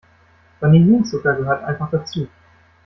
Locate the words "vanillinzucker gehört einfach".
0.61-1.91